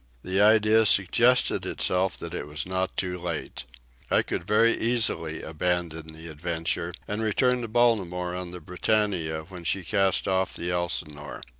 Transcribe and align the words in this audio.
The 0.23 0.41
idea 0.41 0.87
suggested 0.87 1.63
itself 1.63 2.17
that 2.17 2.33
it 2.33 2.47
was 2.47 2.65
not 2.65 2.97
too 2.97 3.19
late. 3.19 3.65
I 4.09 4.23
could 4.23 4.45
very 4.47 4.73
easily 4.75 5.43
abandon 5.43 6.07
the 6.13 6.27
adventure 6.27 6.95
and 7.07 7.21
return 7.21 7.61
to 7.61 7.67
Baltimore 7.67 8.33
on 8.33 8.49
the 8.49 8.61
Britannia 8.61 9.43
when 9.49 9.63
she 9.63 9.83
cast 9.83 10.27
off 10.27 10.55
the 10.55 10.71
Elsinore. 10.71 11.43